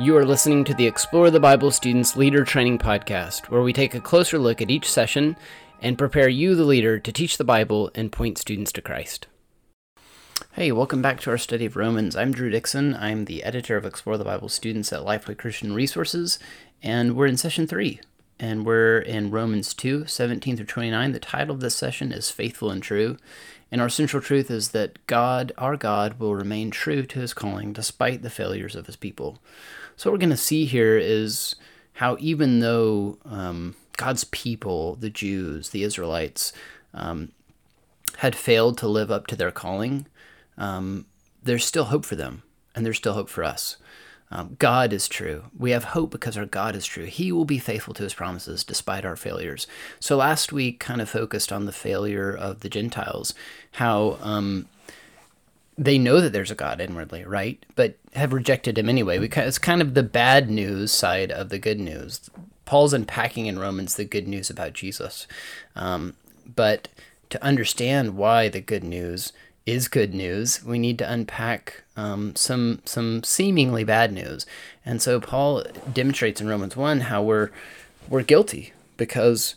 [0.00, 3.96] You are listening to the Explore the Bible Students Leader Training Podcast, where we take
[3.96, 5.36] a closer look at each session
[5.82, 9.26] and prepare you, the leader, to teach the Bible and point students to Christ.
[10.52, 12.14] Hey, welcome back to our study of Romans.
[12.14, 12.94] I'm Drew Dixon.
[12.94, 16.38] I'm the editor of Explore the Bible Students at Lifeway Christian Resources,
[16.80, 18.00] and we're in session three.
[18.40, 21.10] And we're in Romans 2, 17 through 29.
[21.10, 23.16] The title of this session is Faithful and True.
[23.72, 27.72] And our central truth is that God, our God, will remain true to his calling
[27.72, 29.40] despite the failures of his people.
[29.98, 31.56] So, what we're going to see here is
[31.94, 36.52] how, even though um, God's people, the Jews, the Israelites,
[36.94, 37.32] um,
[38.18, 40.06] had failed to live up to their calling,
[40.56, 41.06] um,
[41.42, 42.44] there's still hope for them,
[42.76, 43.76] and there's still hope for us.
[44.30, 45.46] Um, God is true.
[45.58, 47.06] We have hope because our God is true.
[47.06, 49.66] He will be faithful to his promises despite our failures.
[49.98, 53.34] So last week kind of focused on the failure of the Gentiles,
[53.72, 54.68] how um,
[55.78, 57.64] they know that there's a God inwardly, right?
[57.76, 59.20] But have rejected him anyway.
[59.20, 62.28] We, it's kind of the bad news side of the good news.
[62.64, 65.28] Paul's unpacking in Romans the good news about Jesus.
[65.76, 66.14] Um,
[66.54, 66.88] but
[67.30, 69.32] to understand why the good news
[69.66, 74.46] is good news, we need to unpack um, some some seemingly bad news.
[74.84, 77.50] And so Paul demonstrates in Romans one how we're
[78.08, 79.54] we're guilty because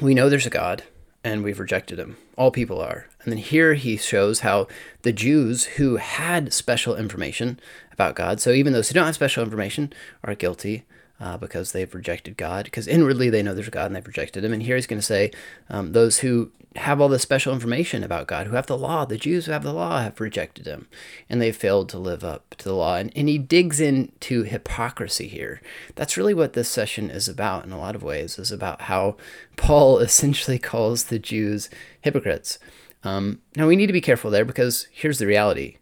[0.00, 0.84] we know there's a God
[1.24, 2.16] and we've rejected him.
[2.36, 3.06] All people are.
[3.22, 4.66] And then here he shows how
[5.02, 7.60] the Jews who had special information
[7.92, 9.92] about God, so even those who don't have special information,
[10.24, 10.84] are guilty
[11.22, 14.44] uh, because they've rejected God, because inwardly they know there's a God and they've rejected
[14.44, 14.52] Him.
[14.52, 15.30] And here he's going to say
[15.70, 19.16] um, those who have all this special information about God, who have the law, the
[19.16, 20.88] Jews who have the law, have rejected Him,
[21.30, 22.96] and they've failed to live up to the law.
[22.96, 25.60] And, and he digs into hypocrisy here.
[25.94, 29.16] That's really what this session is about in a lot of ways, is about how
[29.56, 32.58] Paul essentially calls the Jews hypocrites.
[33.04, 35.76] Um, now we need to be careful there because here's the reality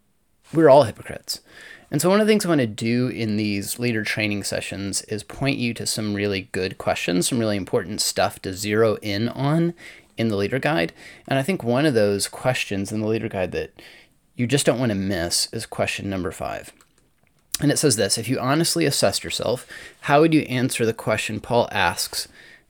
[0.53, 1.41] we're all hypocrites.
[1.91, 5.03] And so, one of the things I want to do in these leader training sessions
[5.03, 9.29] is point you to some really good questions, some really important stuff to zero in
[9.31, 9.75] on
[10.17, 10.93] in the leader guide.
[11.27, 13.73] And I think one of those questions in the leader guide that
[14.37, 16.73] you just don't want to miss is question number five.
[17.61, 19.67] And it says this If you honestly assessed yourself,
[20.03, 22.29] how would you answer the question Paul asks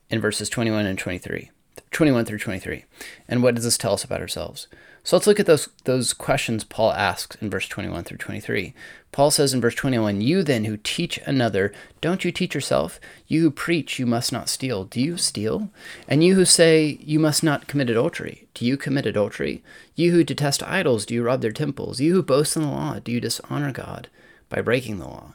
[0.09, 1.51] in verses 21 and 23?
[1.91, 2.85] 21 through 23.
[3.29, 4.69] And what does this tell us about ourselves?
[5.03, 8.75] So let's look at those those questions Paul asks in verse 21 through 23.
[9.13, 13.01] Paul says in verse 21, "You then who teach another, don't you teach yourself?
[13.27, 15.71] You who preach you must not steal, do you steal?
[16.07, 19.63] And you who say you must not commit adultery, do you commit adultery?
[19.95, 21.99] You who detest idols, do you rob their temples?
[21.99, 24.09] You who boast in the law, do you dishonor God
[24.51, 25.35] by breaking the law?"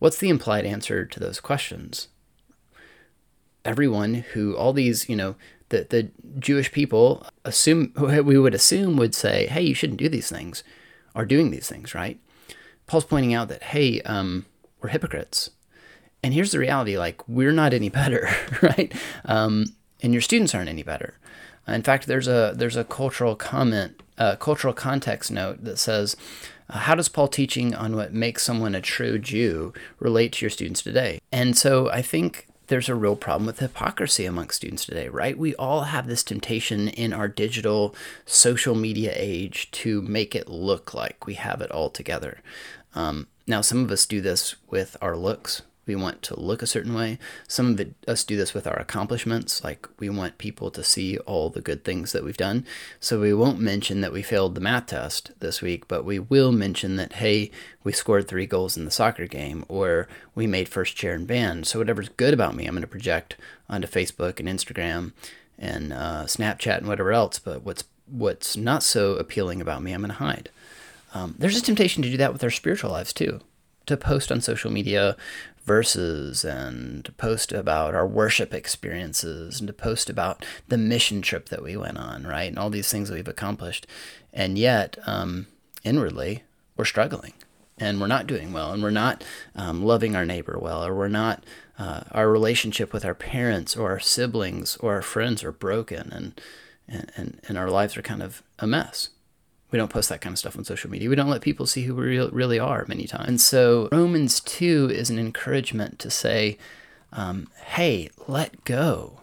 [0.00, 2.08] What's the implied answer to those questions?
[3.64, 5.36] Everyone who all these, you know,
[5.70, 10.28] the, the Jewish people assume we would assume would say, hey, you shouldn't do these
[10.28, 10.64] things,
[11.14, 12.18] are doing these things, right?
[12.86, 14.46] Paul's pointing out that, hey, um,
[14.80, 15.50] we're hypocrites.
[16.22, 18.28] And here's the reality like, we're not any better,
[18.62, 18.92] right?
[19.24, 19.66] Um,
[20.02, 21.14] and your students aren't any better.
[21.66, 26.16] In fact, there's a there's a cultural comment, a cultural context note that says,
[26.70, 30.50] uh, "How does Paul teaching on what makes someone a true Jew relate to your
[30.50, 35.08] students today?" And so I think there's a real problem with hypocrisy among students today,
[35.08, 35.36] right?
[35.36, 40.94] We all have this temptation in our digital social media age to make it look
[40.94, 42.38] like we have it all together.
[42.94, 46.66] Um, now, some of us do this with our looks, we want to look a
[46.66, 47.18] certain way.
[47.48, 51.18] Some of it, us do this with our accomplishments, like we want people to see
[51.18, 52.64] all the good things that we've done.
[53.00, 56.52] So we won't mention that we failed the math test this week, but we will
[56.52, 57.50] mention that, hey,
[57.82, 61.66] we scored three goals in the soccer game, or we made first chair in band.
[61.66, 63.36] So whatever's good about me, I'm going to project
[63.68, 65.12] onto Facebook and Instagram
[65.58, 67.38] and uh, Snapchat and whatever else.
[67.38, 70.50] But what's what's not so appealing about me, I'm going to hide.
[71.14, 73.40] Um, there's a temptation to do that with our spiritual lives too
[73.88, 75.16] to post on social media
[75.68, 81.50] verses and to post about our worship experiences and to post about the mission trip
[81.50, 82.48] that we went on, right?
[82.48, 83.86] And all these things that we've accomplished.
[84.32, 85.46] And yet, um,
[85.84, 86.42] inwardly,
[86.76, 87.34] we're struggling
[87.78, 89.22] and we're not doing well and we're not
[89.54, 91.44] um, loving our neighbor well or we're not,
[91.78, 96.40] uh, our relationship with our parents or our siblings or our friends are broken and,
[97.14, 99.10] and, and our lives are kind of a mess.
[99.70, 101.10] We don't post that kind of stuff on social media.
[101.10, 103.28] We don't let people see who we really are many times.
[103.28, 106.56] And so Romans 2 is an encouragement to say,
[107.12, 109.20] um, hey, let go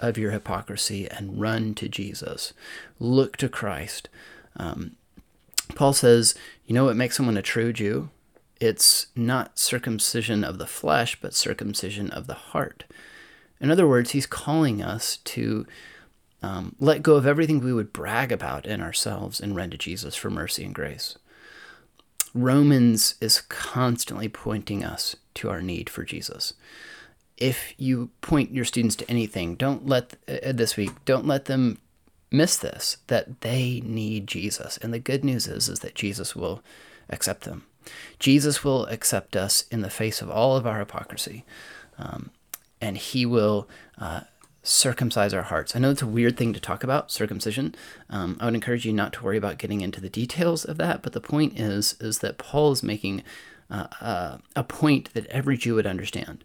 [0.00, 2.52] of your hypocrisy and run to Jesus.
[2.98, 4.08] Look to Christ.
[4.56, 4.96] Um,
[5.74, 6.34] Paul says,
[6.66, 8.10] you know what makes someone a true Jew?
[8.60, 12.84] It's not circumcision of the flesh, but circumcision of the heart.
[13.60, 15.66] In other words, he's calling us to
[16.44, 20.14] um, let go of everything we would brag about in ourselves and run to Jesus
[20.14, 21.16] for mercy and grace.
[22.34, 26.52] Romans is constantly pointing us to our need for Jesus.
[27.38, 31.78] If you point your students to anything, don't let uh, this week, don't let them
[32.30, 34.76] miss this that they need Jesus.
[34.78, 36.62] And the good news is is that Jesus will
[37.08, 37.64] accept them.
[38.18, 41.44] Jesus will accept us in the face of all of our hypocrisy.
[41.98, 42.30] Um,
[42.82, 43.66] and he will
[43.98, 44.22] uh,
[44.64, 45.76] circumcise our hearts.
[45.76, 47.74] I know it's a weird thing to talk about, circumcision.
[48.10, 51.02] Um, I would encourage you not to worry about getting into the details of that,
[51.02, 53.22] but the point is is that Paul is making
[53.70, 56.44] uh, uh, a point that every Jew would understand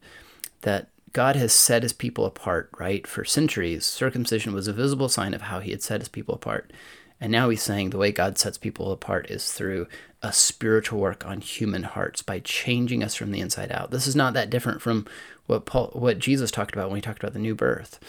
[0.62, 3.08] that God has set his people apart, right?
[3.08, 6.72] For centuries, circumcision was a visible sign of how he had set his people apart.
[7.22, 9.88] And now he's saying the way God sets people apart is through
[10.22, 13.92] a spiritual work on human hearts by changing us from the inside out.
[13.92, 15.06] This is not that different from
[15.48, 18.00] what Paul, what Jesus talked about when he talked about the new birth.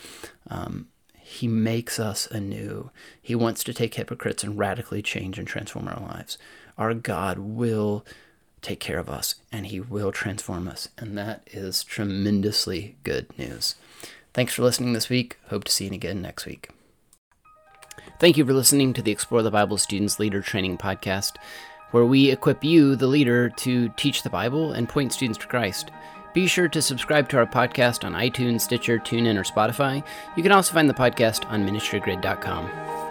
[0.48, 2.90] Um, he makes us anew.
[3.22, 6.38] He wants to take hypocrites and radically change and transform our lives.
[6.76, 8.04] Our God will
[8.62, 10.88] take care of us and he will transform us.
[10.98, 13.76] And that is tremendously good news.
[14.34, 15.38] Thanks for listening this week.
[15.48, 16.70] Hope to see you again next week.
[18.18, 21.36] Thank you for listening to the Explore the Bible Students Leader Training Podcast,
[21.90, 25.90] where we equip you, the leader, to teach the Bible and point students to Christ.
[26.32, 30.04] Be sure to subscribe to our podcast on iTunes, Stitcher, TuneIn, or Spotify.
[30.36, 33.09] You can also find the podcast on ministrygrid.com.